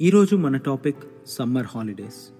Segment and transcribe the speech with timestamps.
[0.00, 0.96] ఈరోజు మన topic
[1.26, 2.32] summer holidays.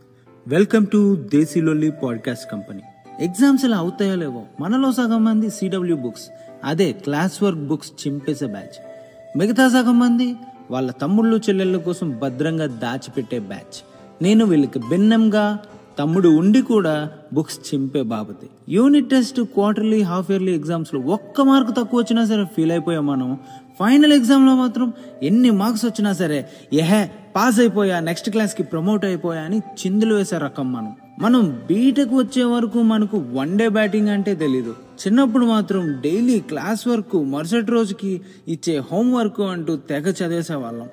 [0.49, 2.83] Welcome to Desilolli podcast company.
[3.21, 6.29] Exams ఇలా అవుతాయో లేవో మనలో సగం మంది సిడబ్ల్యూ బుక్స్
[6.65, 8.87] అదే క్లాస్ వర్క్ బుక్స్ చింపేసే బ్యాచ్.
[9.39, 10.37] మిగతా సగం మంది
[10.71, 13.85] వాళ్ళ తమ్ముళ్ళు చెల్లెళ్ళ కోసం భద్రంగా దాచిపెట్టే బ్యాచ్.
[14.23, 15.59] నేను వీళ్ళకి భిన్నంగా
[15.99, 22.01] తమ్ముడు ఉండి కూడా బుక్స్ చింపే బాపతి unit test quarterly half yearly ఎగ్జామ్స్లో ఒక్క మార్కు తక్కువ
[22.01, 23.39] వచ్చినా సరే ఫీల్ అయిపోయాం మనం.
[23.79, 24.93] ఫైనల్ ఎగ్జామ్లో మాత్రం
[25.23, 30.73] ఎన్ని మార్క్స్ వచ్చినా సరే ఎహే పాస్ అయిపోయా నెక్స్ట్ క్లాస్కి ప్రమోట్ అయిపోయా అని చిందులు వేసే రకం
[30.73, 30.97] మనం.
[31.21, 34.75] మనం బీటెక్ వచ్చే వరకు మనకు వన్ డే బ్యాటింగ్ అంటే తెలీదు.
[35.07, 40.89] చిన్నప్పుడు మాత్రం డైలీ క్లాస్ వర్క్ మరుసటి రోజుకి ఇచ్చే హోంవర్క్ అంటూ తెగ చదివేసే వాళ్ళం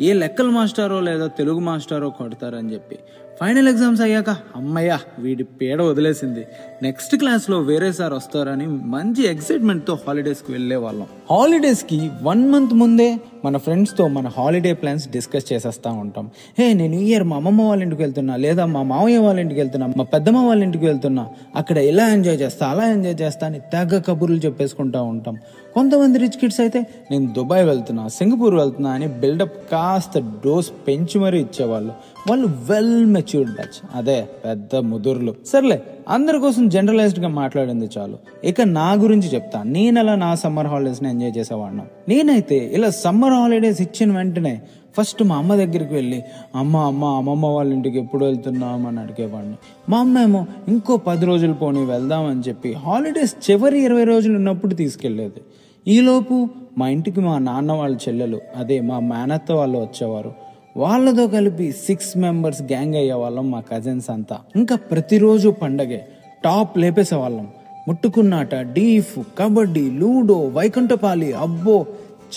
[0.00, 2.98] ఏ లెక్కల మాస్టారో లేదా తెలుగు మాస్టారో కొడతారని చెప్పి.
[3.40, 6.46] ఫైనల్ ఎగ్జామ్స్ అయ్యాక అమ్మయ్య వీడి పీడ వదిలేసింది.
[6.82, 11.06] నెక్స్ట్ క్లాస్లో వేరే సార్ వస్తారని మంచి ఎక్సైట్మెంట్తో హాలిడేస్కి వెళ్ళే వాళ్ళం.
[11.30, 16.30] హాలిడేస్కి వన్ మంత్ ముందే మన ఫ్రెండ్స్తో మన హాలిడే ప్లాన్స్ డిస్కస్ చేసేస్తూ ఉంటాం.
[16.58, 19.86] హే నేను ఈ ఇయర్ మా అమ్మమ్మ వాళ్ళ ఇంటికి వెళ్తున్నా లేదా మా మామయ్య వాళ్ళ ఇంటికి వెళ్తున్నా
[19.96, 21.26] మా పెద్దమ్మ వాళ్ళ ఇంటికి వెళ్తున్నా
[21.56, 25.38] అక్కడ ఇలా ఎంజాయ్ చేస్తా అలా ఎంజాయ్ చేస్తా అని తెగ కబుర్లు చెప్పేసుకుంటూ ఉంటాం.
[25.74, 31.40] కొంతమంది రిచ్ కిడ్స్ అయితే నేను దుబాయ్ వెళ్తున్నా సింగపూర్ వెళ్తున్నా అని బిల్డప్ కాస్త డోస్ పెంచి మరీ
[31.40, 31.92] ఇచ్చేవాళ్ళు.
[32.30, 35.34] వాళ్ళు వెల్ మెచ్యూర్డ్ బ్యాచ్ అదే పెద్ద ముదుర్లు.
[35.46, 38.18] సర్లే అందరి కోసం జనరలైజ్డ్గా మాట్లాడింది చాలు.
[38.44, 39.62] ఇక నా గురించి చెప్తా.
[39.62, 41.82] నేను అలా నా సమ్మర్ హాలిడేస్ని ఎంజాయ్ చేసేవాడిని.
[42.08, 44.62] నేనైతే ఇలా సమ్మర్ హాలిడేస్ ఇచ్చిన వెంటనే
[44.98, 46.22] ఫస్ట్ మా అమ్మ దగ్గరికి వెళ్ళి
[46.56, 48.86] అమ్మ అమ్మ అమ్మమ్మ వాళ్ళ ఇంటికి ఎప్పుడు వెళ్తున్నాం?
[48.86, 49.54] అని అడిగేవాడిని.
[49.88, 55.40] మా అమ్మ ఏమో ఇంకో పది రోజులు పోనీ వెళ్దామని చెప్పి హాలిడేస్ చివరి ఇరవై రోజులు ఉన్నప్పుడు తీసుకెళ్ళేది
[55.88, 60.43] ఈలోపు మా ఇంటికి మా నాన్న వాళ్ళ చెల్లెలు అదే మా మేనత్త వాళ్ళు వచ్చేవారు.
[60.76, 64.38] వాళ్ళతో కలిపి సిక్స్ మెంబర్స్ గ్యాంగ్ అయ్యే వాళ్ళం మా కజిన్స్ అంతా.
[64.56, 66.06] ఇంకా ప్రతిరోజు పండగే
[66.44, 67.48] టాప్ లేపేసే వాళ్ళం
[67.88, 71.86] ముట్టుకున్నాట డీఫ్ కబడ్డీ లూడో వైకుంఠపాలి అబ్బో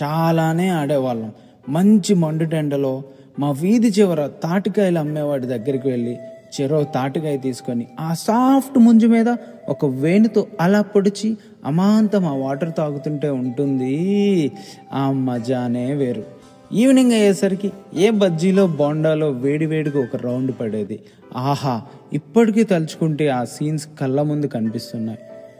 [0.03, 1.31] చాలానే ఆడేవాళ్ళం.
[1.69, 3.03] మంచి మండుటెండలో
[3.39, 6.17] మా వీధి చివర తాటికాయలు అమ్మేవాడి దగ్గరికి వెళ్ళి
[6.61, 9.35] చెరో తాటికాయ తీసుకొని ఆ సాఫ్ట్ ముంజు మీద
[9.69, 14.51] ఒక వేణుతో అలా పొడిచి అమాంతం ఆ వాటర్ తాగుతుంటే ఉంటుంది.
[14.93, 16.36] ఆ మజానే వేరు.
[16.73, 20.99] ఈవినింగ్ అయ్యేసరికి ఏ బజ్జీలో బోండాలో వేడివేడిగా ఒక రౌండ్ పడేది.
[21.35, 21.81] ఆహా
[22.13, 25.19] ఇప్పటికీ తలుచుకుంటే ఆ సీన్స్ కళ్ళ ముందు కనిపిస్తున్నాయి.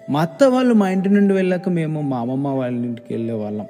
[0.10, 3.66] మా అత్త వాళ్ళు మా ఇంటి నుండి వెళ్ళాక మేము మా అమ్మమ్మ వాళ్ళ ఇంటికి వెళ్ళే వాళ్ళం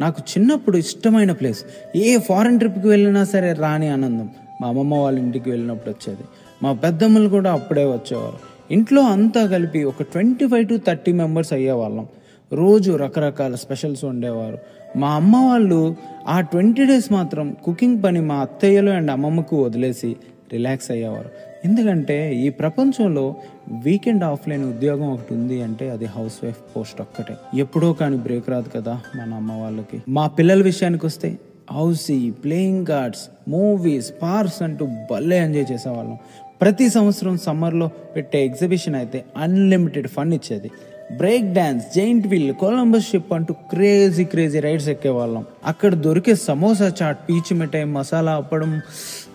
[0.00, 1.64] నాకు చిన్నప్పుడు ఇష్టమైన ప్లేస్
[1.96, 4.28] ఏ ఫారెన్ ట్రిప్కి వెళ్ళినా సరే రాని ఆనందం.
[4.60, 6.22] మా అమ్మమ్మ వాళ్ళ ఇంటికి వెళ్ళినప్పుడు వచ్చేది.
[6.62, 8.38] మా పెద్దమ్మలు కూడా అప్పుడే వచ్చేవారు.
[8.70, 12.06] ఇంట్లో అంతా కలిపి ఒక twenty five to thirty members అయ్యేవాళ్ళం.
[12.52, 14.58] రోజు రకరకాల స్పెషల్స్ ఉండేవారు.
[14.96, 15.96] మా అమ్మ వాళ్ళు
[16.28, 20.16] ఆ ట్వంటీ డేస్ మాత్రం కుకింగ్ పని మా అత్తయ్యలు అండ్ అమ్మమ్మకు వదిలేసి
[20.52, 21.30] రిలాక్స్ అయ్యేవారు.
[21.64, 23.34] ఎందుకంటే ఈ ప్రపంచంలో
[23.70, 27.36] వీకెండ్ ఆఫ్లైన్ ఉద్యోగం ఒకటి ఉంది అంటే అది హౌస్ వైఫ్ పోస్ట్ ఒక్కటే.
[27.58, 30.02] ఎప్పుడో కానీ బ్రేక్ రాదు కదా మన అమ్మ వాళ్ళకి.
[30.08, 31.38] మా పిల్లల విషయానికి వస్తే
[31.70, 36.18] housie playing cards movies parks అంటూ భలే ఎంజాయ్ చేసేవాళ్ళం.
[36.60, 40.70] ప్రతి సంవత్సరం సమ్మర్లో పెట్టే ఎగ్జిబిషన్ అయితే అన్లిమిటెడ్ ఫన్ ఇచ్చేది.
[41.16, 45.44] Break dance giant wheel Columbus ship అంటూ క్రేజీ క్రేజీ రైడ్స్ ఎక్కేవాళ్ళం.
[45.64, 48.80] అక్కడ దొరికే సమోసా చాట్ పీచు మిఠాయి మసాలా అప్పడం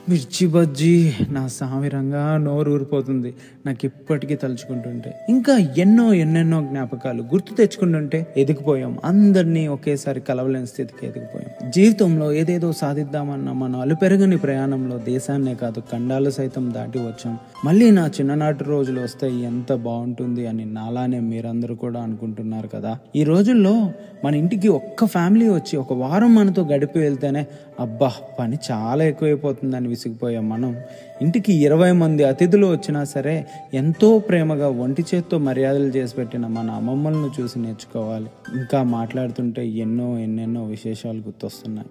[0.09, 3.33] మిర్చి బజ్జీ నా సామిరంగా నోరు ఊరిపోతుంది.
[3.65, 5.13] నాకు ఇప్పటికీ తలుచుకుంటుంటే.
[5.29, 8.97] ఇంకా ఎన్నో ఎన్నెన్నో జ్ఞాపకాలు గుర్తు తెచ్చుకుంటుంటే ఎదిగిపోయాం.
[9.05, 11.52] అందరినీ ఒకేసారి కలవలేని స్థితికి ఎదిగిపోయాం.
[11.69, 17.37] జీవితంలో ఏదేదో సాధిద్దామన్న మన అలుపెరగని ప్రయాణంలో దేశాన్నే కాదు ఖండాలు సైతం దాటి వచ్చాం.
[17.65, 22.97] మళ్ళీ నా చిన్ననాటి రోజులు వస్తే ఎంత బాగుంటుంది అని నాలానే మీరందరూ కూడా అనుకుంటున్నారు కదా.
[23.15, 23.91] ఈ రోజుల్లో
[24.25, 27.47] మన ఇంటికి ఒక్క ఫ్యామిలీ వచ్చి ఒక వారం మనతో గడిపి వెళ్తేనే
[27.79, 30.75] అబ్బా పని చాలా ఎక్కువైపోతుందని విసిగిపోయాం మనం.
[31.21, 37.31] ఇంటికి ఇరవై మంది అతిథులు వచ్చినా సరే ఎంతో ప్రేమగా ఒంటి చేత్తో మర్యాదలు చేసి పెట్టిన మన అమ్మమ్మలను
[37.41, 38.27] చూసి నేర్చుకోవాలి.
[38.53, 41.21] ఇంకా మాట్లాడుతుంటే ఎన్నో ఎన్నెన్నో విశేషాలు
[41.53, 41.87] గుర్తొస్తున్నాయి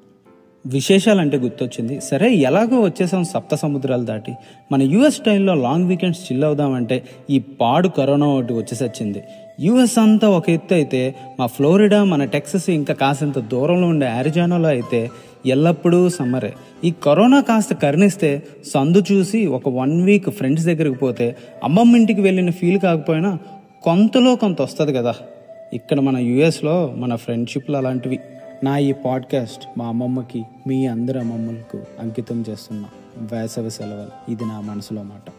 [0.66, 4.32] విశేషాలంటే గుర్తొచ్చింది సరే ఎలాగో వచ్చేసాం సప్త సముద్రాలు దాటి.
[4.72, 9.22] మన యూఎస్ స్టైల్లో లాంగ్ వీకెండ్స్ చిల్ అవుదామంటే ఈ పాడు కరోనా ఒకటి వచ్చేసొచ్చింది.
[9.60, 15.10] యూఎస్ అంతా ఒక ఎత్తు అయితే మా ఫ్లోరిడా మన టెక్సస్ ఇంకా కాసింత దూరంలో ఉండే అరిజానాలో అయితే
[15.46, 16.52] ఎల్లప్పుడూ సమ్మరే.
[16.84, 18.42] ఈ కరోనా కాస్త కరుణిస్తే
[18.74, 23.38] సందు చూసి ఒక వన్ వీక్ ఫ్రెండ్స్ దగ్గరికి పోతే అమ్మమ్మ ఇంటికి వెళ్ళిన ఫీల్ కాకపోయినా
[23.82, 25.14] కొంతలో కొంత వస్తుంది కదా.
[25.72, 28.18] ఇక్కడ మన యుఎస్లో మన ఫ్రెండ్షిప్లు అలాంటివి.
[28.64, 34.30] నా ఈ పాడ్కాస్ట్ మా అమ్మమ్మకి మీ అందరి అమ్మమ్మలకు అంకితం చేస్తున్నా వేసవి సెలవులు.
[34.30, 35.30] ఇది నా మనసులో మాట.